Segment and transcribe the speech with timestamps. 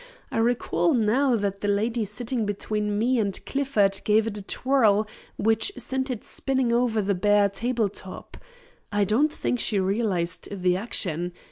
[0.31, 5.07] I recall now that the lady sitting between me and Clifford gave it a twirl
[5.37, 8.35] which sent it spinning over the bare table top.
[8.91, 11.33] I don't think she realised the action.